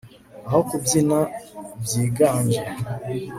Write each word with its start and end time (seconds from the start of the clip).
Aho 0.47 0.59
kubyina 0.69 1.17
byiganje 1.81 2.61